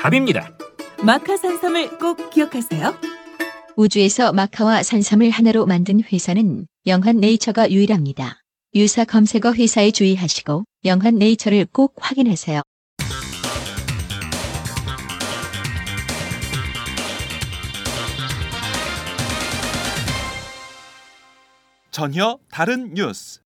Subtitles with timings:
[0.00, 0.50] 답입니다.
[1.04, 2.94] 마카 산삼을 꼭 기억하세요.
[3.76, 8.40] 우주에서 마카와 산삼을 하나로 만든 회사는 영한 네이처가 유일합니다.
[8.74, 12.62] 유사 검색어 회사에 주의하시고 영한 네이처를 꼭 확인하세요.
[21.90, 23.40] 전혀 다른 뉴스.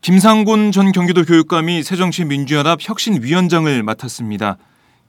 [0.00, 4.56] 김상곤 전 경기도 교육감이 새정치민주연합 혁신위원장을 맡았습니다.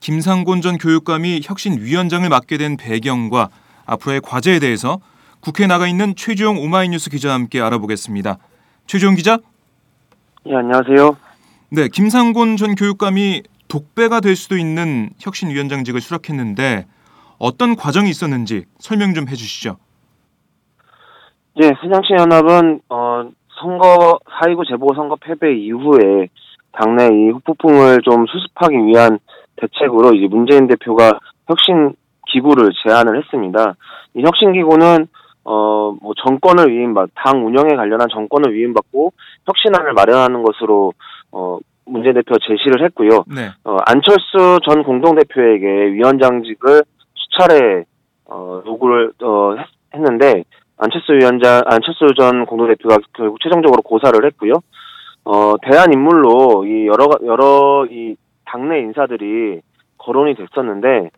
[0.04, 3.48] 김상곤 전 교육감이 혁신위원장을 맡게 된 배경과
[3.86, 5.00] 앞으로의 과제에 대해서
[5.40, 8.38] 국회에 나가 있는 최주영 오마이뉴스 기자와 함께 알아보겠습니다.
[8.86, 9.38] 최주영 기자.
[10.48, 11.16] 예, 안녕하세요.
[11.72, 16.86] 네, 김상곤 전 교육감이 독배가 될 수도 있는 혁신위원장직을 수락했는데
[17.40, 19.78] 어떤 과정이 있었는지 설명 좀 해주시죠.
[21.62, 23.30] 예, 새정치 연합은 어,
[23.62, 26.28] 선거 4.29 재보궐 선거 패배 이후에
[26.74, 29.20] 당내 이 후폭풍을 좀 수습하기 위한
[29.58, 31.94] 대책으로 이제 문재인 대표가 혁신
[32.28, 33.76] 기구를 제안을 했습니다.
[34.16, 35.08] 이 혁신 기구는
[35.46, 39.12] 어, 뭐 정권을 위임받, 당 운영에 관련한 정권을 위임받고
[39.46, 40.94] 혁신안을 마련하는 것으로
[41.32, 43.26] 어, 문재인 대표 제시를 했고요.
[43.28, 43.50] 네.
[43.66, 46.84] 어, 안철수 전 공동대표에게 위원장직을
[47.14, 47.84] 수차례
[48.26, 50.46] 어, 요구를 어, 했, 했는데
[50.78, 54.54] 안철수 위원장, 안철수 전 공동대표가 결국 최종적으로 고사를 했고요.
[55.26, 58.16] 어, 대한 인물로 이 여러, 가- 여러 이
[58.54, 59.62] 당내 인사들이
[59.98, 61.10] 거론이 됐었는데,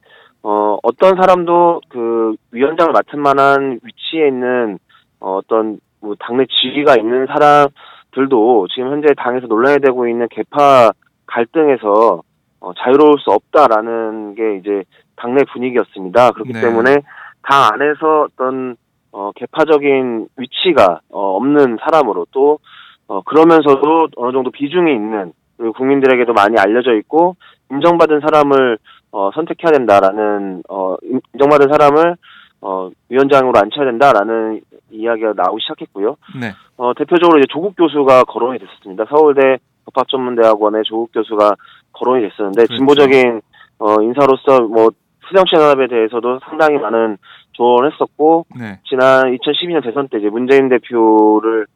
[0.44, 4.78] 어, 어떤 사람도 그 위원장을 맡을 만한 위치에 있는
[5.20, 10.92] 어, 어떤 뭐 당내 지위가 있는 사람들도 지금 현재 당에서 논란이 되고 있는 개파
[11.26, 12.22] 갈등에서
[12.62, 14.84] 어, 자유로울 수 없다라는 게 이제
[15.18, 16.32] 당내 분위기였습니다.
[16.32, 16.62] 그렇기 네.
[16.62, 17.02] 때문에
[17.42, 18.78] 당 안에서 어떤
[19.12, 22.60] 어, 개파적인 위치가 어, 없는 사람으로 또
[23.08, 27.36] 어, 그러면서도 어느 정도 비중이 있는 그리고 국민들에게도 많이 알려져 있고
[27.72, 28.78] 인정받은 사람을
[29.12, 32.16] 어, 선택해야 된다라는 어, 인- 인정받은 사람을
[32.62, 34.62] 어, 위원장으로 앉혀야 된다라는
[34.92, 36.18] 이야기가 나오기 시작했고요.
[36.40, 36.52] 네.
[36.78, 39.06] 어, 대표적으로 이제 조국 교수가 거론이 됐었습니다.
[39.10, 41.56] 서울대 법학전문대학원의 조국 교수가
[41.94, 42.76] 거론이 됐었는데 그렇죠.
[42.78, 43.42] 진보적인
[43.80, 44.90] 어, 인사로서 뭐
[45.28, 47.18] 수정신연합에 대해서도 상당히 많은
[47.54, 48.80] 조언을 했었고 네.
[48.88, 51.68] 지난 2012년 대선 때 이제 문재인 대표를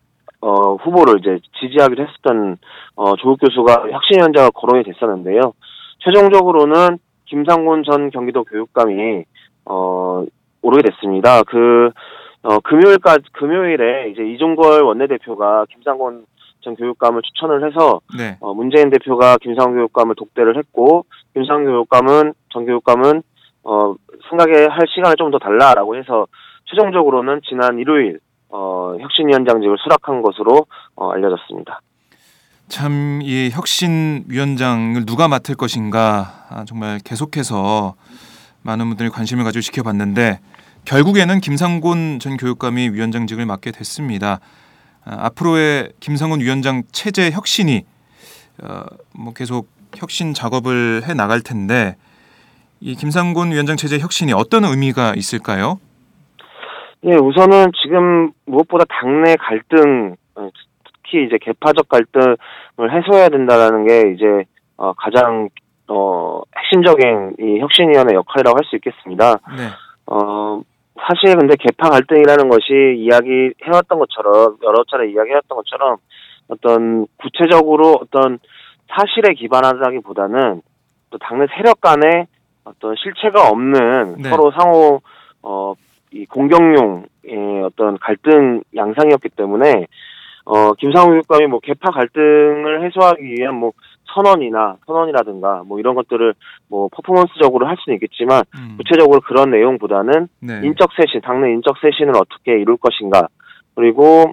[0.41, 2.57] 어, 후보를 이제 지지하기로 했었던
[2.95, 5.53] 어, 조국 교수가 혁신위원장을 거론이 됐었는데요.
[5.99, 9.23] 최종적으로는 김상곤 전 경기도 교육감이
[9.65, 10.25] 어,
[10.61, 11.43] 오르게 됐습니다.
[11.43, 11.91] 그
[12.41, 16.25] 어, 금요일까지 금요일에 이제 이종걸 원내대표가 김상곤
[16.61, 18.37] 전 교육감을 추천을 해서 네.
[18.41, 23.21] 어, 문재인 대표가 김상곤 교육감을 독대를 했고 김상곤 교육감은 전 교육감은
[23.63, 23.95] 어,
[24.29, 26.27] 생각에 할 시간을 좀 더 달라라고 해서
[26.65, 28.19] 최종적으로는 지난 일요일
[28.49, 30.65] 어, 혁신위원장직을 수락한 것으로
[30.95, 31.81] 어, 알려졌습니다.
[32.67, 37.95] 참 이 혁신위원장을 누가 맡을 것인가 아, 정말 계속해서
[38.61, 40.39] 많은 분들이 관심을 가지고 지켜봤는데
[40.85, 44.39] 결국에는 김상곤 전 교육감이 위원장직을 맡게 됐습니다.
[45.05, 47.83] 아, 앞으로의 김상곤 위원장 체제 혁신이
[48.63, 51.95] 어, 뭐 계속 혁신 작업을 해 나갈 텐데
[52.79, 55.79] 이 김상곤 위원장 체제 혁신이 어떤 의미가 있을까요?
[57.05, 60.49] 예, 우선은 지금 무엇보다 당내 갈등, 어,
[60.83, 62.37] 특히 이제 개파적 갈등을
[62.91, 64.43] 해소해야 된다라는 게 이제
[64.77, 65.49] 어, 가장
[65.87, 69.39] 어, 핵심적인 이 혁신위원회 역할이라고 할 수 있겠습니다.
[69.57, 69.63] 네.
[70.07, 70.61] 어,
[71.01, 75.97] 사실 근데 개파 갈등이라는 것이 이야기 해왔던 것처럼, 여러 차례 이야기 해왔던 것처럼
[76.49, 78.39] 어떤 구체적으로 어떤
[78.89, 80.61] 사실에 기반하다기보다는
[81.11, 82.27] 또 당내 세력 간에
[82.65, 84.29] 어떤 실체가 없는 네.
[84.29, 85.01] 서로 상호,
[85.41, 85.73] 어,
[86.11, 89.85] 이 공격용의 어떤 갈등 양상이었기 때문에
[90.45, 93.71] 어, 김상우 교육감이 뭐 개파 갈등을 해소하기 위한 뭐
[94.13, 96.33] 선언이나 선언이라든가 뭐 이런 것들을
[96.67, 100.61] 뭐 퍼포먼스적으로 할 수는 있겠지만 음, 구체적으로 그런 내용보다는 네.
[100.63, 103.27] 인적 쇄신, 당내 인적 쇄신을 어떻게 이룰 것인가.
[103.75, 104.31] 그리고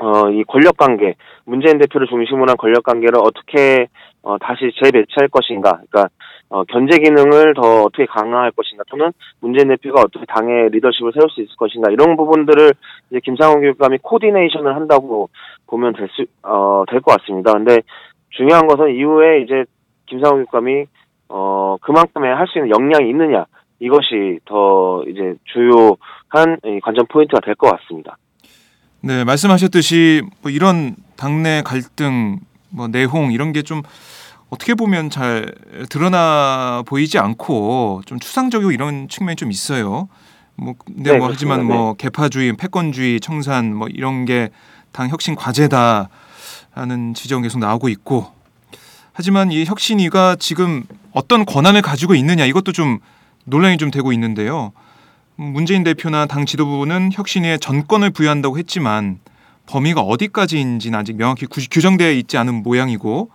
[0.00, 3.88] 어, 이 권력 관계, 문재인 대표를 중심으로 한 권력 관계를 어떻게
[4.22, 6.08] 어, 다시 재배치할 것인가, 그러니까
[6.50, 11.40] 어, 견제 기능을 더 어떻게 강화할 것인가, 또는 문재인 대표가 어떻게 당의 리더십을 세울 수
[11.40, 12.72] 있을 것인가 이런 부분들을
[13.10, 15.30] 이제 김상훈 교육감이 코디네이션을 한다고
[15.68, 17.52] 보면 될 수, 어, 될 것 같습니다.
[17.52, 17.80] 근데
[18.30, 19.64] 중요한 것은 이후에 이제
[20.06, 20.86] 김상훈 교육감이
[21.28, 23.46] 어, 그만큼의 할 수 있는 역량이 있느냐
[23.78, 28.18] 이것이 더 이제 주요한 이 관전 포인트가 될 것 같습니다.
[29.02, 33.82] 네, 말씀하셨듯이 뭐 이런 당내 갈등, 뭐 내홍 이런 게좀
[34.50, 35.52] 어떻게 보면 잘
[35.88, 40.08] 드러나 보이지 않고 좀 추상적이고 이런 측면이 좀 있어요.
[40.56, 41.74] 뭐 근데 네, 뭐 하지만 그렇습니다.
[41.76, 44.50] 뭐 개파주의, 패권주의, 청산 뭐 이런 게
[44.92, 48.26] 당 혁신 과제다라는 지적은 계속 나오고 있고
[49.12, 52.98] 하지만 이 혁신위가 지금 어떤 권한을 가지고 있느냐 이것도 좀
[53.44, 54.72] 논란이 좀 되고 있는데요.
[55.36, 59.20] 문재인 대표나 당 지도부는 혁신위에 전권을 부여한다고 했지만
[59.66, 63.30] 범위가 어디까지인지는 아직 명확히 구- 규정되어 있지 않은 모양이고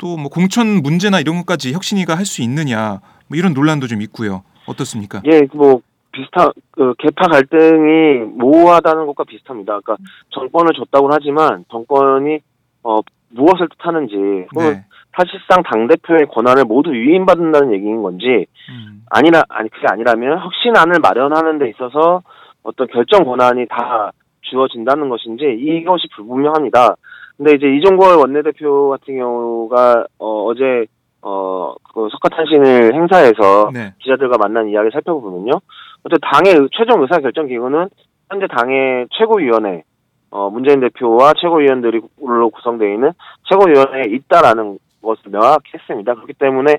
[0.00, 4.42] 또 뭐 공천 문제나 이런 것까지 혁신위가 할 수 있느냐 뭐 이런 논란도 좀 있고요.
[4.66, 5.22] 어떻습니까?
[5.26, 5.80] 예, 뭐
[6.12, 9.80] 비슷한 그 개파 갈등이 모호하다는 것과 비슷합니다.
[9.80, 9.96] 그러니까
[10.30, 12.38] 정권을 줬다고는 하지만 정권이
[12.82, 13.00] 어
[13.30, 14.16] 무엇을 뜻하는지
[14.54, 14.84] 혹은 네.
[15.16, 21.58] 사실상 당 대표의 권한을 모두 위임받는다는 얘기인 건지 음, 아니라 아니 그게 아니라면 혁신안을 마련하는
[21.58, 22.22] 데 있어서
[22.62, 24.12] 어떤 결정 권한이 다
[24.42, 26.96] 주어진다는 것인지 이것이 불분명합니다.
[27.40, 30.84] 근데 이제 이종걸 원내대표 같은 경우가 어, 어제
[31.22, 33.94] 어 그 석가탄신일 행사에서 네.
[33.98, 35.50] 기자들과 만난 이야기 살펴보면요.
[36.04, 37.88] 어쨌든 당의 의- 최종 의사 결정 기구는
[38.30, 39.82] 현재 당의 최고위원회,
[40.30, 43.10] 어, 문재인 대표와 최고위원들로 구성되어 있는
[43.50, 46.14] 최고위원회에 있다라는 것을 명확히 했습니다.
[46.14, 46.76] 그렇기 때문에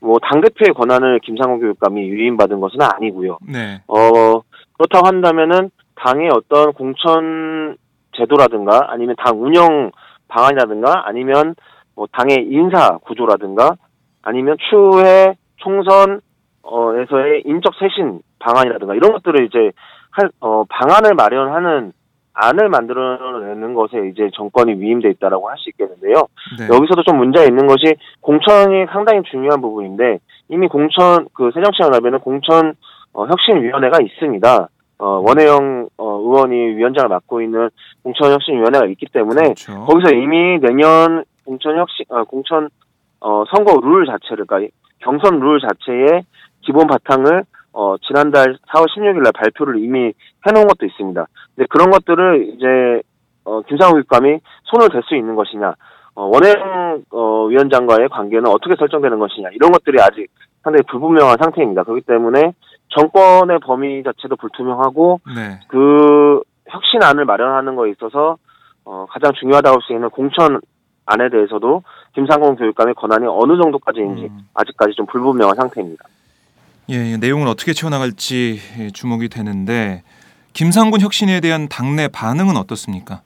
[0.00, 3.38] 뭐 당대표의 권한을 김상호 교육감이 위임받은 것은 아니고요.
[3.48, 3.80] 네.
[3.88, 4.42] 어,
[4.74, 7.76] 그렇다고 한다면은 당의 어떤 공천
[8.16, 9.90] 제도라든가 아니면 당 운영
[10.32, 11.54] 방안이라든가 아니면
[11.94, 13.76] 뭐 당의 인사 구조라든가
[14.22, 16.20] 아니면 추후에 총선
[16.62, 19.72] 어에서의 인적 쇄신 방안이라든가 이런 것들을 이제
[20.10, 21.92] 할, 어, 방안을 마련하는
[22.34, 26.28] 안을 만들어내는 것에 이제 정권이 위임돼 있다라고 할 수 있겠는데요.
[26.58, 26.74] 네.
[26.74, 30.18] 여기서도 좀 문제가 있는 것이 공천이 상당히 중요한 부분인데
[30.48, 32.74] 이미 공천 그 새정치연합에는 공천
[33.12, 34.68] 어, 혁신위원회가 있습니다.
[35.02, 37.70] 어, 원혜영 어, 의원이 위원장을 맡고 있는
[38.04, 39.84] 공천혁신위원회가 있기 때문에 그렇죠.
[39.84, 42.68] 거기서 이미 내년 공천 혁신 어, 공천
[43.20, 46.22] 어, 선거 룰 자체를 그러니까 경선 룰 자체의
[46.60, 50.12] 기본 바탕을 어, 지난달 4월 16일 날 발표를 이미
[50.46, 51.26] 해놓은 것도 있습니다.
[51.56, 53.02] 근데 그런 것들을 이제
[53.44, 55.74] 어, 김상우 교육감이 손을 댈 수 있는 것이냐,
[56.14, 60.28] 어, 원행 어, 위원장과의 관계는 어떻게 설정되는 것이냐 이런 것들이 아직
[60.62, 61.82] 상당히 불분명한 상태입니다.
[61.82, 62.52] 그렇기 때문에
[62.96, 65.60] 정권의 범위 자체도 불투명하고 네.
[65.68, 68.36] 그 혁신안을 마련하는 거에 있어서
[68.84, 70.60] 어, 가장 중요하다고 할 수 있는 공천
[71.06, 71.82] 안에 대해서도
[72.14, 74.48] 김상공 교육감의 권한이 어느 정도까지인지 음.
[74.54, 76.04] 아직까지 좀 불분명한 상태입니다.
[76.90, 80.02] 예, 예, 내용을 어떻게 채워나갈지 예, 주목이 되는데
[80.52, 83.22] 김상곤 혁신에 대한 당내 반응은 어떻습니까?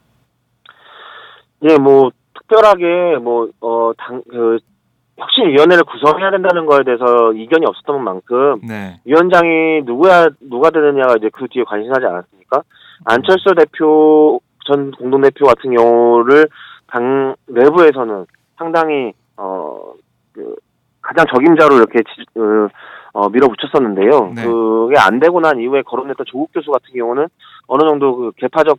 [1.69, 4.59] 예, 뭐 특별하게 뭐어당그
[5.19, 9.01] 혁신 위원회를 구성해야 된다는 거에 대해서 이견이 없었던 만큼 네.
[9.05, 12.63] 위원장이 누구야 누가 되느냐가 이제 그 뒤에 관심하지 않았습니까?
[13.05, 16.49] 안철수 대표 전 공동대표 같은 경우를
[16.89, 18.27] 당 내부에서는
[18.59, 19.95] 상당히 어
[20.37, 20.55] 그
[21.01, 22.69] 가장 적임자로 이렇게 지, 어,
[23.15, 24.33] 어, 밀어붙였었는데요.
[24.35, 24.45] 네.
[24.45, 27.27] 그게 안 되고 난 이후에 거론됐던 조국 교수 같은 경우는
[27.67, 28.79] 어느 정도 그 개파적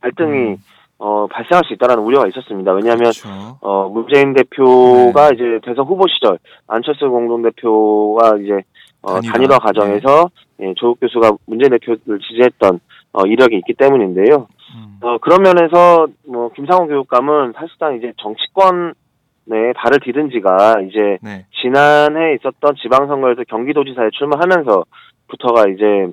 [0.00, 0.56] 갈등이 음.
[0.98, 2.72] 어, 발생할 수 있다라는 우려가 있었습니다.
[2.72, 3.28] 왜냐하면 그렇죠.
[3.60, 8.62] 어, 문재인 대표가 이제 대선 후보 시절 안철수 공동대표가 이제
[9.02, 9.32] 어, 단일화.
[9.32, 12.80] 단일화, 과정에서 예, 조국 교수가 문재인 대표를 지지했던
[13.12, 14.48] 어, 이력이 있기 때문인데요.
[14.74, 14.98] 음.
[15.02, 21.44] 어, 그런 면에서 뭐 김상호 교육감은 사실상 이제 정치권에 발을 디딘 지가 이제 네.
[21.62, 26.10] 지난해 있었던 지방선거에서 경기도지사에 출마하면서부터가 이제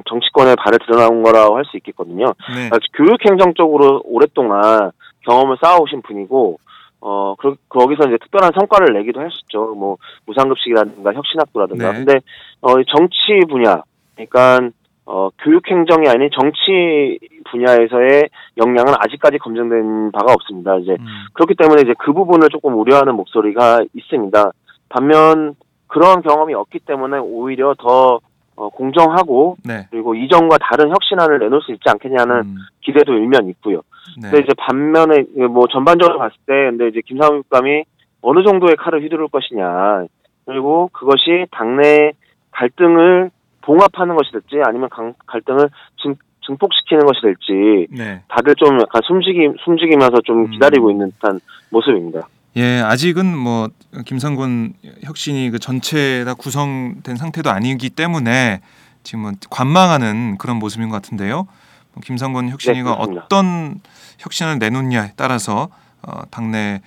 [0.00, 2.26] 음, 정치권에 발을 드러나온 거라고 할 수 있겠거든요.
[2.54, 2.70] 네.
[2.72, 4.90] 아, 교육행정 쪽으로 오랫동안
[5.26, 6.58] 경험을 쌓아오신 분이고,
[7.00, 9.74] 어, 그, 거기서 이제 특별한 성과를 내기도 했었죠.
[9.74, 11.92] 뭐, 무상급식이라든가 혁신학도라든가.
[11.92, 11.98] 네.
[11.98, 12.20] 근데,
[12.60, 13.82] 어, 이 정치 분야,
[14.14, 14.70] 그러니까
[15.06, 17.18] 어, 교육 행정이 아닌 정치
[17.50, 18.28] 분야에서의
[18.58, 20.76] 역량은 아직까지 검증된 바가 없습니다.
[20.76, 24.52] 이제 음, 그렇기 때문에 이제 그 부분을 조금 우려하는 목소리가 있습니다.
[24.88, 25.56] 반면
[25.88, 28.20] 그런 경험이 없기 때문에 오히려 더
[28.60, 29.86] 어, 공정하고 네.
[29.90, 33.80] 그리고 이전과 다른 혁신안을 내놓을 수 있지 않겠냐는 음, 기대도 일면 있고요.
[34.20, 34.28] 네.
[34.30, 37.84] 근데 이제 반면에 뭐 전반적으로 봤을 때 근데 이제 김상훈 국감이
[38.20, 40.04] 어느 정도의 칼을 휘두를 것이냐
[40.44, 42.12] 그리고 그것이 당내
[42.50, 43.30] 갈등을
[43.62, 45.70] 봉합하는 것이 될지 아니면 강- 갈등을
[46.02, 46.14] 증,
[46.46, 48.20] 증폭시키는 것이 될지 네.
[48.28, 50.50] 다들 좀 약간 숨지기 숨지기면서 좀 음.
[50.50, 51.40] 기다리고 있는 듯한
[51.70, 52.28] 모습입니다.
[52.56, 53.70] 예, 아직은 뭐
[54.06, 58.60] 김상곤 혁신이 그 전체 다 구성된 상태도 아니기 때문에
[59.04, 61.46] 지금은 관망하는 그런 모습인 것 같은데요.
[61.92, 63.24] 뭐 김상곤 혁신이가 그렇습니다.
[63.24, 63.80] 어떤
[64.18, 65.68] 혁신을 내놓냐에 따라서
[66.02, 66.80] 어, 당내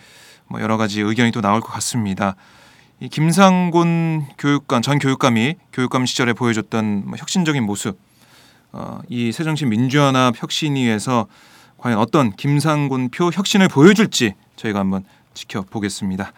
[0.47, 2.35] 뭐 여러 가지 의견이 또 나올 것 같습니다.
[2.99, 7.97] 이 김상곤 교육감 전 교육감이 교육감 시절에 보여줬던 뭐 혁신적인 모습,
[8.73, 11.27] 어, 이 새정치 민주연합 혁신위에서
[11.77, 15.03] 과연 어떤 김상곤 표 혁신을 보여줄지 저희가 한번
[15.33, 16.31] 지켜보겠습니다.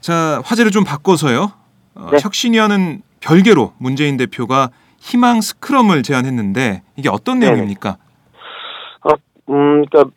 [0.00, 1.52] 자 화제를 좀 바꿔서요.
[1.94, 2.18] 어, 네.
[2.20, 7.38] 혁신위와는 별개로 문재인 대표가 희망 스크럼을 제안했는데 이게 어떤.
[7.38, 7.96] 내용입니까?
[9.50, 10.10] 음, 그러니까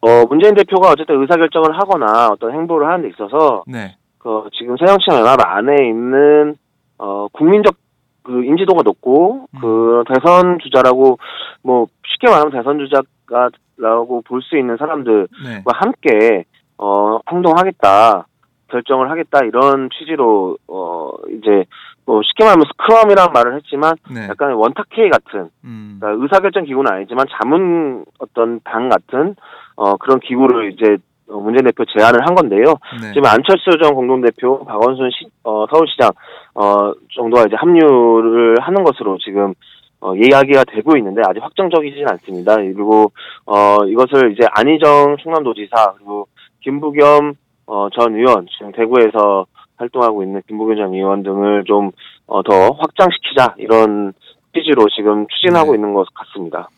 [0.00, 5.38] 어, 문재인 대표가 어쨌든 의사결정을 하거나 어떤 행보를 하는 데 있어서 네, 그 지금 새정치연합
[5.44, 6.56] 안에 있는
[6.98, 7.76] 어 국민적
[8.22, 9.60] 그 인지도가 높고 음.
[9.60, 11.18] 그 대선 주자라고
[11.62, 16.44] 뭐 쉽게 말하면 대선 주자라고 볼 수 있는 사람들과 네, 함께
[16.78, 18.26] 어 행동하겠다
[18.68, 21.64] 결정을 하겠다 이런 취지로 어 이제
[22.06, 24.28] 뭐 쉽게 말하면 스크럼이라는 말을 했지만 네.
[24.28, 29.36] 약간 원탁회의 같은 음, 그러니까 의사결정 기구는 아니지만 자문 어떤 당 같은
[29.76, 32.74] 어 그런 기구를 이제 어, 문재인 대표 제안을 한 건데요.
[33.00, 33.12] 네.
[33.14, 36.10] 지금 안철수 전 공동대표, 박원순 시, 어, 서울시장
[36.54, 39.54] 어, 정도가 이제 합류를 하는 것으로 지금
[40.00, 42.56] 어, 이야기가 되고 있는데 아직 확정적이지는 않습니다.
[42.56, 43.10] 그리고
[43.46, 46.28] 어, 이것을 이제 안희정 충남도지사 그리고
[46.64, 47.34] 김부겸
[47.66, 51.90] 어, 전 의원 지금 대구에서 활동하고 있는 김부겸 전 의원 등을 좀
[52.26, 54.12] 어, 더 확장시키자 이런
[54.54, 55.76] 취지로 지금 추진하고 네.
[55.76, 56.68] 있는 것 같습니다.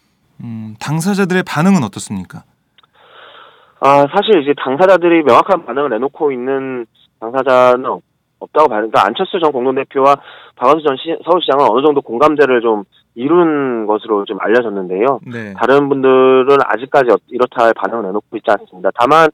[0.43, 2.43] 음, 당사자들의 반응은 어떻습니까?
[3.81, 6.87] 아, 사실 이제 당사자들이 명확한 반응을 내놓고 있는
[7.21, 8.03] 당사자는 없-
[8.39, 8.79] 없다고 봐요.
[8.81, 10.17] 그러니까 안철수 전 공동대표와
[10.57, 15.21] 박원순 전 시- 서울시장은 어느 정도 공감대를 좀 이룬 것으로 좀 알려졌는데요.
[15.27, 18.91] 네, 다른 분들은 아직까지 어- 이렇다 할 반응을 내놓고 있지 않습니다.
[18.95, 19.29] 다만,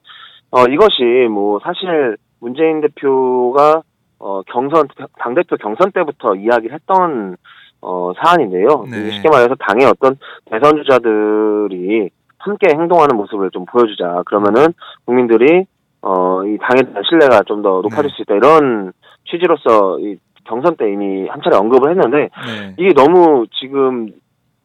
[0.52, 3.82] 어, 이것이 뭐 사실 문재인 대표가
[4.18, 4.86] 어, 경선,
[5.18, 7.36] 당대표 경선 때부터 이야기를 했던
[7.80, 8.86] 어, 사안인데요.
[8.88, 9.10] 네.
[9.10, 10.16] 쉽게 말해서 당의 어떤
[10.50, 14.22] 대선 주자들이 함께 행동하는 모습을 좀 보여주자.
[14.26, 14.68] 그러면은
[15.04, 15.64] 국민들이
[16.02, 18.08] 어, 이 당에 대한 신뢰가 좀 더 높아질 네.
[18.10, 18.34] 수 있다.
[18.34, 18.92] 이런
[19.24, 24.08] 취지로서 이 경선 때 이미 한 차례 언급을 했는데 네, 이게 너무 지금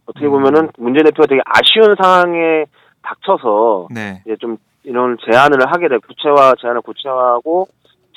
[0.08, 2.65] 어떻게 보면은 문재인 대표가 되게 아쉬운 상황에
[3.03, 7.67] 닥쳐서 네, 이제 좀 이런 제안을 하게 돼 구체화 제안을 구체화하고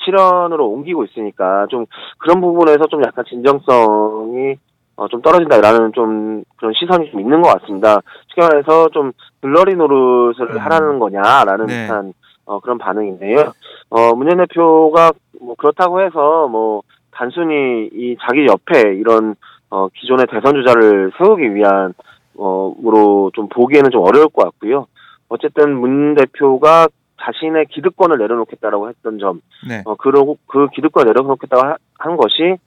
[0.03, 1.85] 실현으로 옮기고 있으니까 좀
[2.17, 4.55] 그런 부분에서 좀 약간 진정성이
[4.95, 8.01] 어, 좀 떨어진다라는 좀 그런 시선이 좀 있는 것 같습니다.
[8.29, 9.11] 쉽게 말해서 좀
[9.41, 10.57] 들러리 노릇을 음.
[10.57, 11.87] 하라는 거냐라는 네.
[11.87, 12.13] 듯한
[12.45, 13.51] 어, 그런 반응인데요.
[13.89, 19.35] 어, 문재인 대표가 뭐 그렇다고 해서 뭐 단순히 이 자기 옆에 이런
[19.69, 21.93] 어, 기존의 대선 주자를 세우기 위한
[22.37, 24.87] 어, 으로 좀 보기에는 좀 어려울 것 같고요.
[25.35, 26.87] 어쨌든 문 대표가
[27.23, 32.57] 자신의 기득권을 내려놓겠다라고 했던 점, 네, 어, 그러고 그 기득권을 내려놓겠다고 하- 한 것이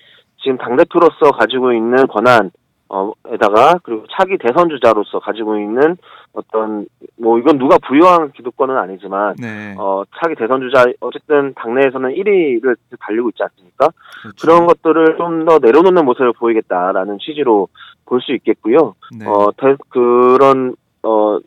[0.43, 2.51] 지금 당 대표로서 가지고 있는 권한,
[2.89, 5.97] 어, 에다가 그리고 차기 대선 주자로서 가지고 있는
[6.33, 6.87] 어떤,
[7.19, 9.75] 뭐 이건 누가 부여한 기득권은 아니지만, 네.
[9.77, 13.89] 어, 차기 대선 주자, 어쨌든 당내에서는 1위를 달리고 있지 않습니까?
[14.23, 14.47] 그렇죠.
[14.47, 17.69] 그런 것들을 좀 더 내려놓는 모습을 보이겠다라는 취지로
[18.07, 18.95] 볼 수 있겠고요.
[19.19, 19.27] 네.
[19.27, 21.39] 어, 대- 그런, 어,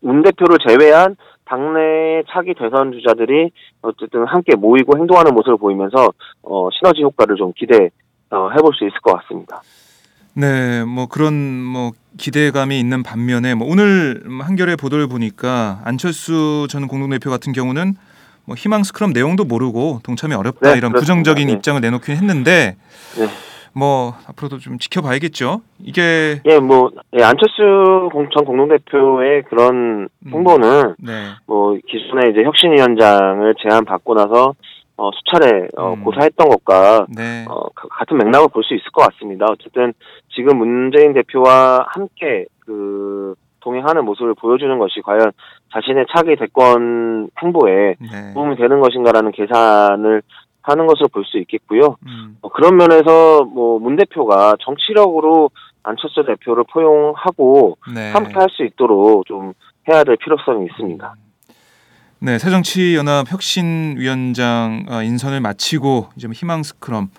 [0.00, 3.50] 문 대표를 제외한 당내 차기 대선 주자들이
[3.82, 6.12] 어쨌든 함께 모이고 행동하는 모습을 보이면서,
[6.42, 7.90] 어, 시너지 효과를 좀 기대,
[8.30, 9.62] 어, 해볼 수 있을 것 같습니다.
[10.34, 17.28] 네, 뭐 그런 뭐 기대감이 있는 반면에 뭐 오늘 한겨레 보도를 보니까 안철수 전 공동대표
[17.30, 17.94] 같은 경우는
[18.44, 21.00] 뭐 희망 스크럼 내용도 모르고 동참이 어렵다 네, 이런 그렇습니다.
[21.00, 21.52] 부정적인 네.
[21.54, 22.76] 입장을 내놓긴 했는데
[23.16, 23.26] 네.
[23.74, 25.60] 뭐 앞으로도 좀 지켜봐야겠죠.
[25.80, 30.30] 이게 예, 뭐, 예, 안철수 공- 전 공동대표의 그런 음.
[30.32, 31.12] 홍보는 네,
[31.46, 34.54] 뭐 기존에 이제 혁신위원장을 제안받고 나서
[34.96, 36.02] 어, 수차례 어, 음.
[36.04, 39.46] 고사했던 것과 네, 어, 가- 같은 맥락을 볼 수 있을 것 같습니다.
[39.48, 39.92] 어쨌든
[40.34, 45.30] 지금 문재인 대표와 함께 그 동행하는 모습을 보여주는 것이 과연
[45.72, 50.22] 자신의 차기 대권 행보에 네, 도움이 되는 것인가라는 계산을
[50.68, 51.96] 하는 것을 볼 수 있겠고요.
[52.06, 55.50] 음, 어, 그런 면에서 뭐 문 대표가 정치력으로
[55.82, 58.12] 안철수 대표를 포용하고 네.
[58.12, 59.52] 함께 할 수 있도록 좀
[59.88, 61.14] 해야 될 필요성이 있습니다.
[62.20, 67.10] 네, 새정치연합 혁신위원장 어, 인선을 마치고 이제 뭐 희망 스크럼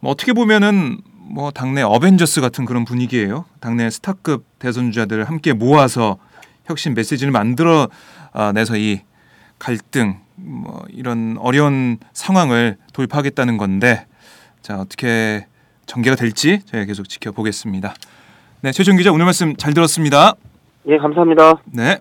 [0.00, 0.98] 뭐 어떻게 보면은
[1.30, 3.44] 뭐 당내 어벤져스 같은 그런 분위기예요.
[3.60, 6.16] 당내 스타급 대선주자들을 함께 모아서
[6.64, 7.88] 혁신 메시지를 만들어
[8.32, 9.00] 아, 내서 이
[9.58, 14.06] 갈등 뭐 이런 어려운 상황을 돌파하겠다는 건데
[14.62, 15.46] 자 어떻게
[15.86, 17.94] 전개가 될지 저희가 계속 지켜보겠습니다.
[18.60, 20.34] 네, 최종 기자 오늘 말씀 잘 들었습니다.
[20.86, 21.62] 예, 감사합니다.
[21.66, 21.98] 네.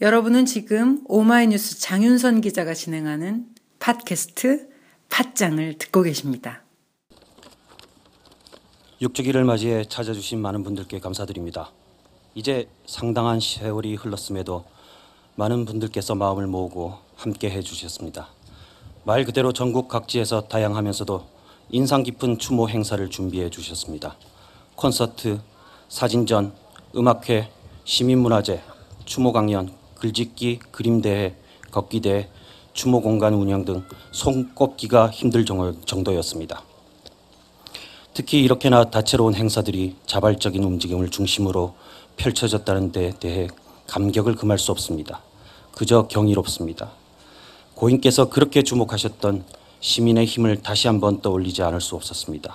[0.00, 3.46] 여러분은 지금 오마이뉴스 장윤선 기자가 진행하는
[3.78, 4.68] 팟캐스트
[5.08, 6.63] 팟짱을 듣고 계십니다.
[9.00, 11.70] 육주기를 맞이해 찾아주신 많은 분들께 감사드립니다.
[12.34, 14.64] 이제 상당한 세월이 흘렀음에도
[15.36, 18.28] 많은 분들께서 마음을 모으고 함께 해주셨습니다.
[19.04, 21.24] 말 그대로 전국 각지에서 다양하면서도
[21.70, 24.16] 인상 깊은 추모 행사를 준비해 주셨습니다.
[24.76, 25.40] 콘서트,
[25.88, 26.52] 사진전,
[26.96, 27.50] 음악회,
[27.84, 28.62] 시민문화제,
[29.04, 31.34] 추모 강연, 글짓기, 그림대회,
[31.70, 32.30] 걷기대회,
[32.72, 36.62] 추모 공간 운영 등 손꼽기가 힘들 정도- 정도였습니다.
[38.14, 41.74] 특히 이렇게나 다채로운 행사들이 자발적인 움직임을 중심으로
[42.16, 43.48] 펼쳐졌다는 데 대해
[43.88, 45.20] 감격을 금할 수 없습니다.
[45.72, 46.92] 그저 경이롭습니다.
[47.74, 49.44] 고인께서 그렇게 주목하셨던
[49.80, 52.54] 시민의 힘을 다시 한번 떠올리지 않을 수 없었습니다.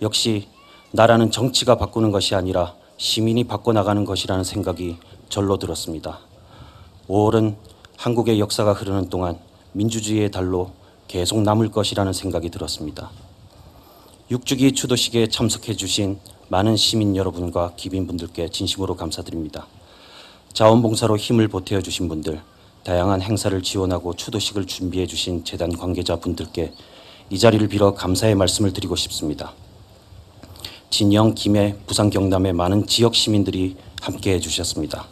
[0.00, 0.48] 역시
[0.92, 4.96] 나라는 정치가 바꾸는 것이 아니라 시민이 바꿔나가는 것이라는 생각이
[5.28, 6.20] 절로 들었습니다.
[7.08, 7.56] 5월은
[7.98, 9.38] 한국의 역사가 흐르는 동안
[9.72, 10.70] 민주주의의 달로
[11.08, 13.10] 계속 남을 것이라는 생각이 들었습니다.
[14.30, 16.18] 육주기 추도식에 참석해 주신
[16.48, 19.66] 많은 시민 여러분과 기빈분들께 진심으로 감사드립니다.
[20.52, 22.38] 자원봉사로 힘을 보태어 주신 분들,
[22.84, 26.74] 다양한 행사를 지원하고 추도식을 준비해 주신 재단 관계자분들께
[27.30, 29.54] 이 자리를 빌어 감사의 말씀을 드리고 싶습니다.
[30.90, 35.06] 진영, 김해, 부산 경남의 많은 지역 시민들이 함께 해 주셨습니다.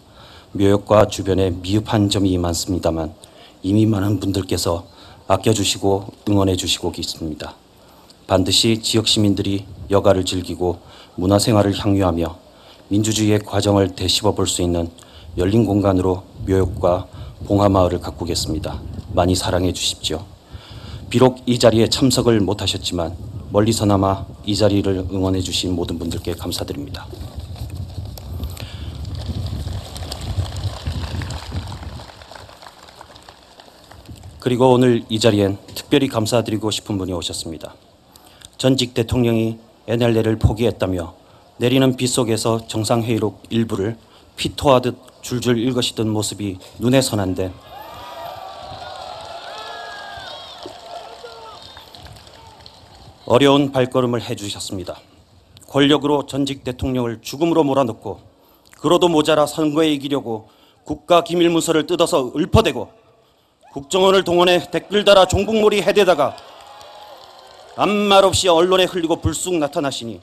[0.53, 3.15] 묘역과 주변에 미흡한 점이 많습니다만
[3.63, 4.87] 이미 많은 분들께서
[5.27, 7.66] 아껴주시고 응원해 주시고 있습니다.
[8.27, 10.79] 반드시 지역 시민들이 여가를 즐기고
[11.15, 12.39] 문화생활을 향유하며
[12.89, 14.91] 민주주의의 과정을 되씹어 볼 수 있는
[15.39, 17.07] 열린 공간으로 묘역과
[17.47, 18.81] 봉하마을을 가꾸겠습니다.
[19.13, 20.25] 많이 사랑해 주십시오.
[21.11, 23.15] 비록 이 자리에 참석을 못하셨지만
[23.51, 27.07] 멀리서나마 이 자리를 응원해 주신 모든 분들께 감사드립니다.
[34.41, 37.75] 그리고 오늘 이 자리엔 특별히 감사드리고 싶은 분이 오셨습니다.
[38.59, 41.15] 전직 대통령이 NLL을 포기했다며
[41.59, 43.97] 내리는 비 속에서 정상회의록 일부를
[44.37, 47.53] 피토하듯 줄줄 읽으시던 모습이 눈에 선한데
[53.27, 55.01] 어려운 발걸음을 해주셨습니다.
[55.69, 58.21] 권력으로 전직 대통령을 죽음으로 몰아넣고
[58.79, 60.49] 그로도 모자라 선거에 이기려고
[60.85, 62.89] 국가 기밀 문서를 뜯어서 읊어대고
[63.73, 66.37] 국정원을 동원해 댓글 달아 종북몰이 해대다가
[67.79, 70.23] 아무 말 없이 언론에 흘리고 불쑥 나타나시니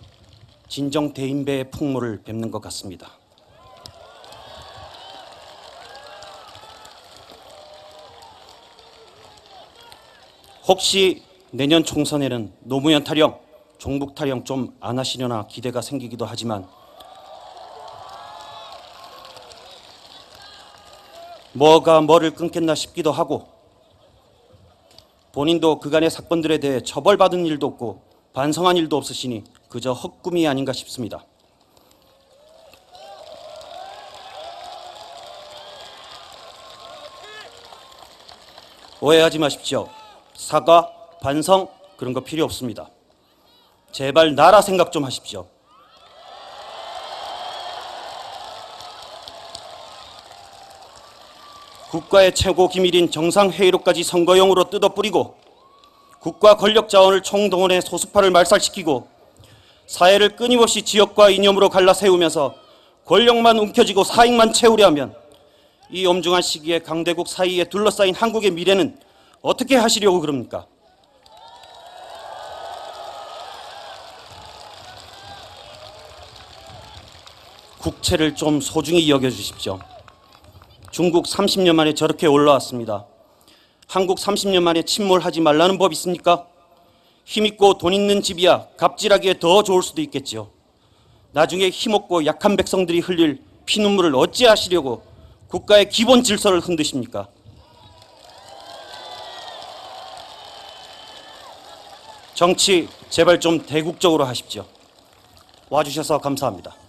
[0.68, 3.12] 진정 대인배의 풍모를 뵙는 것 같습니다.
[10.68, 13.38] 혹시 내년 총선에는 노무현 타령,
[13.78, 16.68] 종북 타령 좀 안 하시려나 기대가 생기기도 하지만
[21.52, 23.48] 뭐가 뭐를 끊겠나 싶기도 하고
[25.34, 31.26] 본인도 그간의 사건들에 대해 처벌받은 일도 없고 반성한 일도 없으시니 그저 헛꿈이 아닌가 싶습니다.
[39.02, 39.90] 오해하지 마십시오.
[40.36, 40.94] 사과,
[41.24, 41.68] 반성
[41.98, 42.92] 그런 거 필요 없습니다.
[43.92, 45.48] 제발 나라 생각 좀 하십시오.
[51.94, 55.36] 국가의 최고 기밀인 정상회의록까지 선거용으로 뜯어뿌리고
[56.20, 59.08] 국가 권력 자원을 총동원해 소수파를 말살시키고
[59.86, 62.56] 사회를 끊임없이 지역과 이념으로 갈라 세우면서
[63.06, 65.14] 권력만 움켜쥐고 사익만 채우려 하면
[65.92, 68.98] 이 엄중한 시기에 강대국 사이에 둘러싸인 한국의 미래는
[69.44, 70.66] 어떻게 하시려고 그럽니까?
[77.78, 79.93] 국채를 좀 소중히 여겨주십시오.
[80.94, 83.08] 중국 30년 만에 저렇게 올라왔습니다.
[83.88, 86.46] 한국 30년 만에 침몰하지 말라는 법 있습니까?
[87.26, 90.52] 힘있고 돈 있는 집이야 갑질하기에 더 좋을 수도 있겠지요.
[91.32, 95.02] 나중에 힘없고 약한 백성들이 흘릴 피눈물을 어찌하시려고
[95.48, 97.28] 국가의 기본 질서를 흔드십니까?
[102.36, 104.64] 정치 제발 좀 대국적으로 하십시오.
[105.72, 106.83] 와주셔서 감사합니다.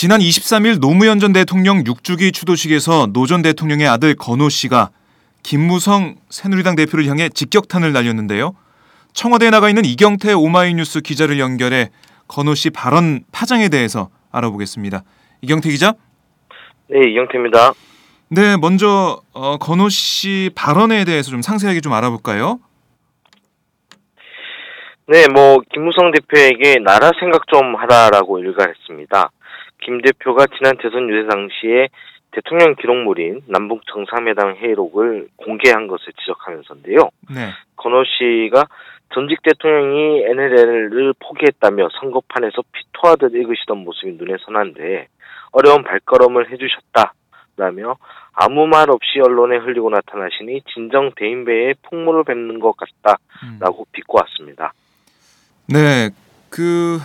[0.00, 4.88] 지난 23일 노무현 전 대통령 6주기 추도식에서 노 전 대통령의 아들 건호 씨가
[5.42, 8.54] 김무성 새누리당 대표를 향해 직격탄을 날렸는데요.
[9.12, 11.90] 청와대에 나가 있는 이경태 오마이뉴스 기자를 연결해
[12.28, 15.02] 건호 씨 발언 파장에 대해서 알아보겠습니다.
[15.42, 15.92] 이경태 기자.
[16.88, 17.72] 네, 이경태입니다.
[18.30, 22.58] 네, 먼저 어, 건호 씨 발언에 대해서 좀 상세하게 좀 알아볼까요?
[25.08, 29.30] 네, 뭐 김무성 대표에게 나라 생각 좀 하라라고 일갈했습니다.
[29.82, 31.88] 김 대표가 지난 대선 유세 당시에
[32.32, 37.10] 대통령 기록물인 남북 정상회담 회의록을 공개한 것을 지적하면서인데요.
[37.34, 37.50] 네.
[37.76, 38.66] 건호 씨가
[39.12, 45.08] 전직 대통령이 NLL을 포기했다며 선거판에서 피토하듯 읽으시던 모습이 눈에 선한데
[45.50, 47.96] 어려운 발걸음을 해주셨다라며
[48.32, 54.72] 아무 말 없이 언론에 흘리고 나타나시니 진정 대인배에 풍물을 뱉는 것 같다라고 비꼬 왔습니다.
[55.66, 56.10] 네,
[56.48, 56.98] 그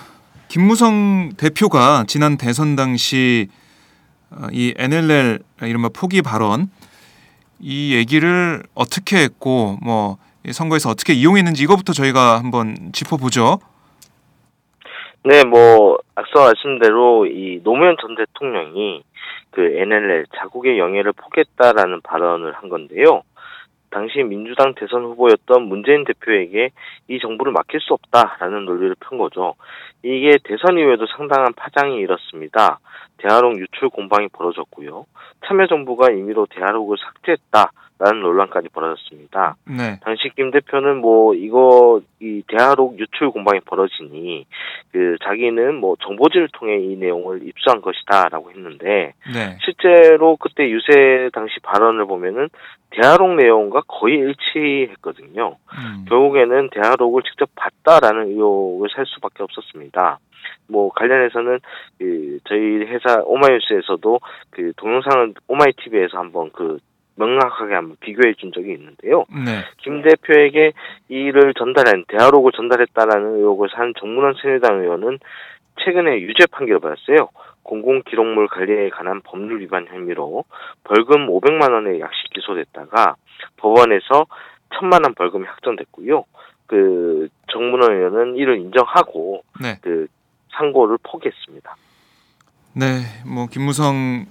[0.48, 3.48] 김무성 대표가 지난 대선 당시
[4.32, 6.68] 어, 이 NLL 이른바 포기 발언
[7.60, 13.60] 이 얘기를 어떻게 했고 뭐이 선거에서 어떻게 이용했는지 이거부터 저희가 한번 짚어보죠.
[15.24, 19.04] 네, 뭐 앞서 말씀대로 이 노무현 전 대통령이
[19.50, 23.24] 그 NLL 자국의 영예를 포기했다라는 발언을 한 건데요.
[23.96, 26.72] 당시 민주당 대선 후보였던 문재인 대표에게
[27.08, 29.56] 이 정부를 맡길 수 없다라는 논리를 편 거죠.
[30.04, 32.80] 이게 대선 이후에도 상당한 파장이 일었습니다.
[33.20, 35.06] 대화록 유출 공방이 벌어졌고요.
[35.48, 39.56] 참여정부가 임의로 대화록을 삭제했다 라는 논란까지 벌어졌습니다.
[39.66, 40.00] 네.
[40.04, 44.46] 당시 김 대표는 뭐 이거 이 대화록 유출 공방이 벌어지니
[44.92, 49.58] 그 자기는 뭐 정보지를 통해 이 내용을 입수한 것이다라고 했는데 네.
[49.64, 52.50] 실제로 그때 유세 당시 발언을 보면은
[52.90, 55.56] 대화록 내용과 거의 일치했거든요.
[55.66, 56.06] 음.
[56.10, 60.20] 결국에는 대화록을 직접 봤다라는 의혹을 살 수밖에 없었습니다.
[60.68, 61.60] 뭐 관련해서는
[61.98, 66.80] 그 저희 회사 오마이뉴스에서도 그 동영상을 오마이TV에서 한번 그
[67.16, 69.26] 명확하게 한번 비교해 준 적이 있는데요.
[69.30, 69.64] 네.
[69.78, 70.74] 김 대표에게
[71.10, 75.20] 이를 전달한 대화록을 전달했다라는 의혹을 산 정문원 새누리당 의원은
[75.84, 77.30] 최근에 유죄 판결을 받았어요.
[77.64, 80.46] 공공 기록물 관리에 관한 법률 위반 혐의로
[80.84, 83.16] 벌금 500만 원의 약식 기소됐다가
[83.58, 84.28] 법원에서
[84.78, 86.26] 천만 원 벌금이 확정됐고요.
[86.68, 89.78] 그 정문원 의원은 이를 인정하고 네.
[89.82, 90.08] 그
[90.58, 91.76] 상고를 포기했습니다.
[92.74, 92.86] 네.
[93.26, 94.26] 뭐 김무성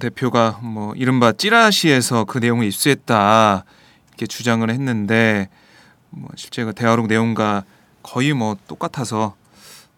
[0.00, 3.64] 대표가 뭐 이른바 찌라시에서 그 내용을 입수했다
[4.08, 5.48] 이렇게 주장을 했는데
[6.10, 7.64] 뭐 실제 그 대화록 내용과
[8.02, 9.36] 거의 뭐 똑같아서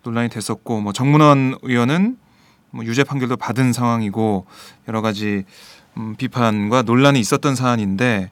[0.03, 2.19] 논란이 됐었고 뭐 정문원 의원은
[2.71, 4.47] 뭐 유죄 판결도 받은 상황이고
[4.89, 5.45] 여러 가지
[5.97, 8.31] 음, 비판과 논란이 있었던 사안인데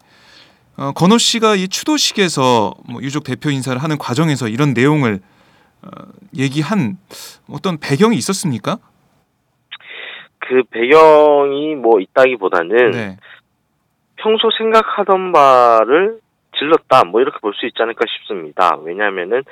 [0.76, 5.20] 어, 건호 씨가 이 추도식에서 뭐 유족 대표 인사를 하는 과정에서 이런 내용을
[5.82, 5.88] 어,
[6.36, 6.98] 얘기한
[7.48, 8.78] 어떤 배경이 있었습니까?
[10.48, 13.16] 그 배경이 뭐 있다기보다는 네.
[14.16, 16.18] 평소 생각하던 바를
[16.58, 18.76] 질렀다 뭐 이렇게 볼 수 있지 않을까 싶습니다.
[18.82, 19.42] 왜냐하면은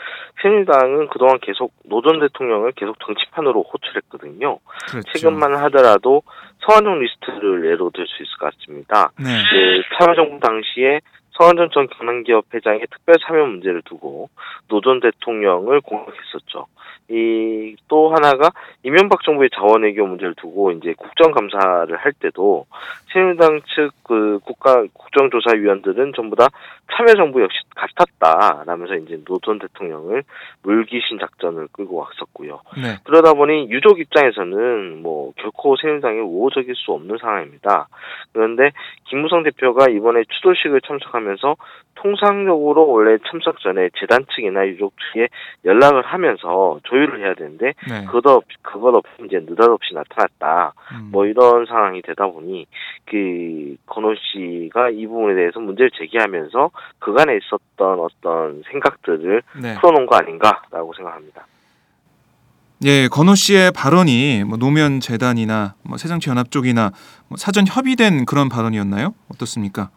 [0.42, 4.58] 새누리당은 그동안 계속 노전 대통령을 계속 정치판으로 호출했거든요.
[4.90, 5.12] 그렇죠.
[5.12, 6.22] 최근만 하더라도
[6.60, 9.12] 성완종 리스트를 예로 들 수 있을 것 같습니다.
[9.18, 9.26] 네.
[9.26, 11.00] 그 참여정부 당시에
[11.36, 14.28] 성완종 전 경남기업 회장의 특별 사면 문제를 두고
[14.68, 16.66] 노 전 대통령을 공격했었죠.
[17.08, 18.50] 이 또 하나가
[18.82, 22.66] 이명박 정부의 자원 외교 문제를 두고 이제 국정감사를 할 때도
[23.12, 26.46] 새누리당 측 그 국가 국정조사위원들은 전부 다
[26.92, 30.22] 참여정부 역시 같았다라면서 이제 노 전 대통령을
[30.62, 32.60] 물귀신 작전을 끌고 왔었고요.
[32.80, 32.96] 네.
[33.04, 37.88] 그러다 보니 유족 입장에서는 뭐 결코 새누리당이 우호적일 수 없는 상황입니다.
[38.32, 38.70] 그런데
[39.08, 41.56] 김무성 대표가 이번에 추도식을 참석하면 서
[41.96, 45.28] 통상적으로 원래 참석 전에 재단 측이나 유족 측에
[45.64, 48.04] 연락을 하면서 조율을 해야 되는데 네.
[48.06, 50.74] 그것 없 그것 없이 이제 느닷없이 나타났다.
[50.92, 51.08] 음.
[51.10, 52.66] 뭐 이런 상황이 되다 보니
[53.06, 59.74] 그 건호 씨가 이 부분에 대해서 문제를 제기하면서 그간에 있었던 어떤 생각들을 네.
[59.80, 61.46] 풀어놓은 거 아닌가라고 생각합니다.
[62.84, 66.90] 예, 건호 씨의 발언이 뭐 노무현 재단이나 뭐 새정치연합 쪽이나
[67.28, 69.14] 뭐 사전 협의된 그런 발언이었나요?
[69.32, 69.88] 어떻습니까?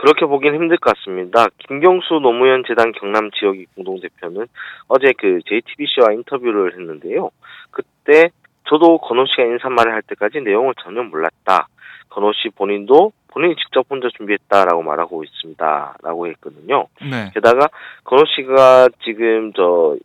[0.00, 1.46] 그렇게 보긴 힘들 것 같습니다.
[1.58, 4.46] 김경수 노무현 재단 경남 지역이 공동대표는
[4.88, 7.30] 어제 그 JTBC와 인터뷰를 했는데요.
[7.70, 8.30] 그때
[8.64, 11.68] 저도 건호 씨가 인사말을 할 때까지 내용을 전혀 몰랐다.
[12.08, 16.86] 건호 씨 본인도 본인이 직접 혼자 준비했다라고 말하고 있습니다.라고 했거든요.
[17.02, 17.30] 네.
[17.34, 17.68] 게다가
[18.04, 19.98] 건호 씨가 지금 저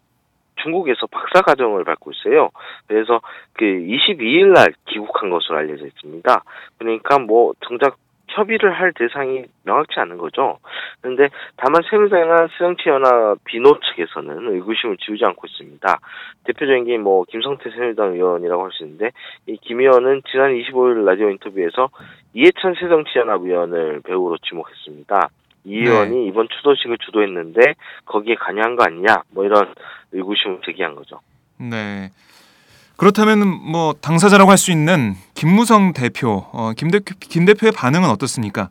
[0.61, 2.49] 중국에서 박사 과정을 받고 있어요.
[2.87, 3.21] 그래서
[3.53, 6.43] 그 22일 날 귀국한 것으로 알려져 있습니다.
[6.79, 7.95] 그러니까 뭐 정작
[8.35, 10.59] 협의를 할 대상이 명확치 않은 거죠.
[11.01, 15.99] 그런데 다만 새누리당이나 새정치연합 비노 측에서는 의구심을 지우지 않고 있습니다.
[16.45, 19.11] 대표적인 게 뭐 김성태 새누리당 의원이라고 할 수 있는데
[19.47, 21.89] 이 김 의원은 지난 25일 라디오 인터뷰에서
[22.33, 25.29] 이해찬 새정치연합 의원을 배우로 지목했습니다.
[25.65, 25.89] 이 네.
[25.89, 27.73] 의원이 이번 추도식을 주도했는데
[28.05, 29.73] 거기에 관여한 거 아니냐 뭐 이런
[30.11, 31.19] 의구심을 제기한 거죠.
[31.59, 32.09] 네.
[32.97, 33.39] 그렇다면
[33.71, 38.69] 뭐 당사자라고 할 수 있는 김무성 대표, 어, 김 대표 김 대표의 반응은 어떻습니까?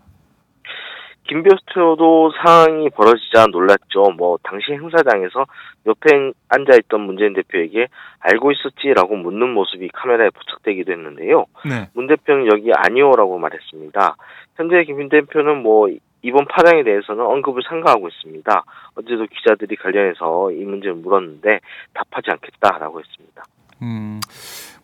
[1.26, 4.12] 김 대표도 상황이 벌어지자 놀랐죠.
[4.16, 5.46] 뭐 당시 행사장에서
[5.86, 7.88] 옆에 앉아있던 문재인 대표에게
[8.20, 11.46] 알고 있었지라고 묻는 모습이 카메라에 포착되기도 했는데요.
[11.68, 11.88] 네.
[11.94, 14.16] 문 대표는 여기 아니오라고 말했습니다.
[14.56, 15.88] 현재 김 대표는 뭐
[16.22, 18.64] 이번 파장에 대해서는 언급을 삼가하고 있습니다.
[18.96, 21.60] 어제도 기자들이 관련해서 이 문제를 물었는데
[21.92, 23.42] 답하지 않겠다라고 했습니다.
[23.84, 24.20] 음,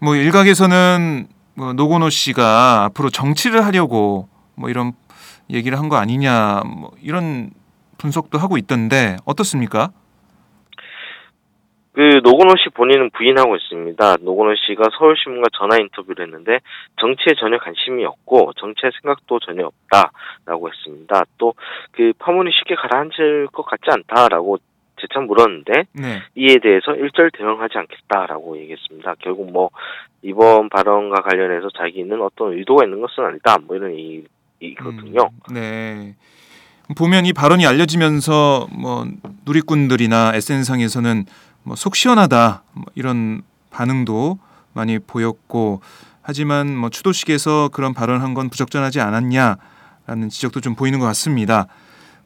[0.00, 4.92] 뭐 일각에서는 뭐 노건호 씨가 앞으로 정치를 하려고 뭐 이런
[5.50, 7.50] 얘기를 한 거 아니냐 뭐 이런
[7.98, 9.90] 분석도 하고 있던데 어떻습니까?
[11.92, 14.16] 그 노건호 씨 본인은 부인하고 있습니다.
[14.20, 16.60] 노건호 씨가 서울신문과 전화 인터뷰를 했는데
[17.00, 21.24] 정치에 전혀 관심이 없고 정치의 생각도 전혀 없다라고 했습니다.
[21.38, 21.52] 또
[21.92, 24.58] 그 파문이 쉽게 가라앉을 것 같지 않다라고
[25.00, 26.22] 재차 물었는데 네.
[26.34, 29.14] 이에 대해서 일절 대응하지 않겠다라고 얘기했습니다.
[29.20, 29.70] 결국 뭐
[30.22, 33.58] 이번 발언과 관련해서 자기는 어떤 의도가 있는 것은 아니다.
[33.58, 33.94] 뭐 이런
[34.62, 35.30] 얘기거든요.
[35.50, 36.14] 음, 네.
[36.96, 39.06] 보면 이 발언이 알려지면서 뭐
[39.46, 41.24] 누리꾼들이나 SN상에서는
[41.62, 44.38] 뭐 속 시원하다 뭐 이런 반응도
[44.72, 45.80] 많이 보였고
[46.22, 51.66] 하지만 뭐 추도식에서 그런 발언한 건 부적절하지 않았냐라는 지적도 좀 보이는 것 같습니다.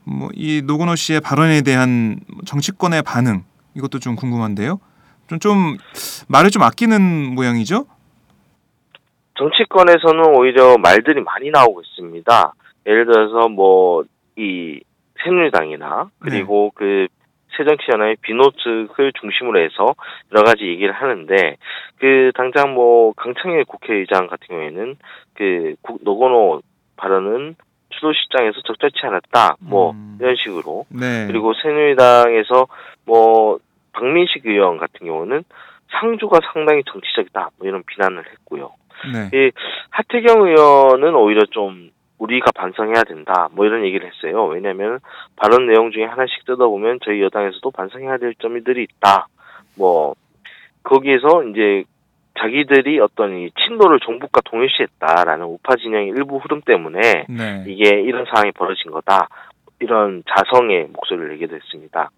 [0.04, 4.78] 뭐 이 노건호 씨의 발언에 대한 정치권의 반응 이것도 좀 궁금한데요.
[5.28, 5.76] 좀, 좀
[6.28, 7.86] 말을 좀 아끼는 모양이죠?
[9.38, 12.54] 정치권에서는 오히려 말들이 많이 나오고 있습니다.
[12.86, 14.04] 예를 들어서 뭐
[14.36, 14.80] 이
[15.22, 17.06] 새누리당이나 그리고 그
[17.56, 19.94] 새정치연합의 비노 측을 중심으로 해서
[20.32, 21.56] 여러 가지 얘기를 하는데
[22.00, 24.96] 그 당장 뭐 강창일 국회의장 같은 경우에는
[25.34, 26.62] 그 국- 노건호
[26.96, 27.54] 발언은
[27.94, 30.18] 추도식장에서 적절치 않았다 뭐 음.
[30.20, 31.26] 이런 식으로 네.
[31.26, 32.66] 그리고 새누리당에서
[33.06, 33.58] 뭐
[33.92, 35.44] 박민식 의원 같은 경우는
[36.00, 38.72] 상주가 상당히 정치적이다 뭐 이런 비난을 했고요.
[39.12, 39.30] 네.
[39.36, 39.50] 이
[39.90, 44.46] 하태경 의원은 오히려 좀 우리가 반성해야 된다 뭐 이런 얘기를 했어요.
[44.46, 45.00] 왜냐하면
[45.36, 49.28] 발언 내용 중에 하나씩 뜯어보면 저희 여당에서도 반성해야 될 점들이 있다.
[49.76, 50.14] 뭐
[50.82, 51.84] 거기에서 이제
[52.38, 57.64] 자기들이 어떤 이 친노를 종북과 동일시했다라는 우파 진영의 일부 흐름 때문에 네.
[57.66, 59.28] 이게 이런 상황이 벌어진 거다.
[59.80, 62.10] 이런 자성의 목소리를 내기도 했습니다.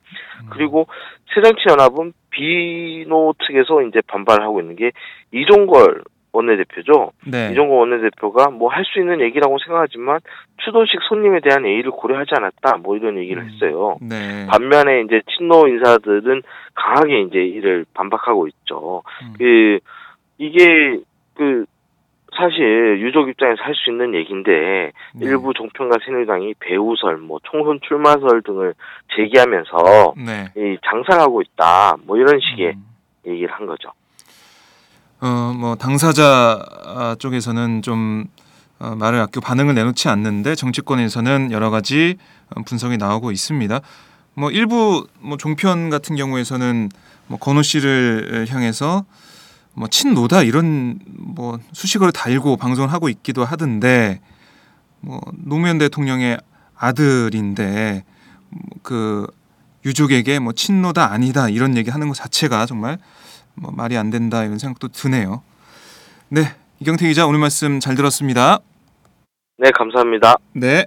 [0.42, 0.46] 음.
[0.50, 0.87] 그리고
[1.35, 4.92] 새정치연합은 비노 측에서 이제 반발을 하고 있는 게
[5.33, 6.02] 이종걸
[6.33, 7.12] 원내대표죠.
[7.26, 7.50] 네.
[7.52, 10.20] 이종걸 원내대표가 뭐 할 수 있는 얘기라고 생각하지만
[10.64, 12.76] 추도식 손님에 대한 예의를 고려하지 않았다.
[12.79, 13.48] 뭐 이런 얘기를 음.
[13.48, 13.96] 했어요.
[14.02, 14.46] 네.
[14.48, 16.42] 반면에 이제 친노 인사들은
[16.74, 19.02] 강하게 이제 이를 반박하고 있죠.
[19.22, 19.33] 음.
[19.38, 19.79] 그
[20.38, 21.01] 이게
[21.35, 21.64] 그
[22.37, 25.27] 사실 유족 입장에서 할 수 있는 얘기인데 네.
[25.27, 28.75] 일부 종편과 새누리당이 배우설, 뭐 총선 출마설 등을
[29.16, 30.53] 제기하면서 네.
[30.57, 31.96] 이 장사를 하고 있다.
[32.05, 32.85] 뭐 이런 식의 음.
[33.27, 33.90] 얘기를 한 거죠.
[35.20, 38.25] 어, 뭐 당사자 아, 쪽에서는 좀
[38.79, 42.16] 어, 말을 아끼고 반응을 내놓지 않는데 정치권에서는 여러 가지
[42.55, 43.81] 어, 분석이 나오고 있습니다.
[44.35, 46.90] 뭐 일부 뭐 종편 같은 경우에서는
[47.29, 49.05] 뭐 건호 씨를 향해서
[49.77, 54.21] 뭐 친노다 이런 뭐 수식어를 달고 방송을 하고 있기도 하던데
[55.01, 56.39] 뭐 노무현 대통령의
[56.75, 58.03] 아들인데
[58.49, 59.27] 뭐그
[59.85, 62.99] 유족에게 뭐 친노다 아니다 이런 얘기 하는 것 자체가 정말
[63.55, 65.43] 뭐 말이 안 된다 이런 생각도 드네요.
[66.29, 68.61] 네, 이경태 기자 오늘 말씀 잘 들었습니다.
[69.59, 70.37] 네, 감사합니다.
[70.55, 70.87] 네.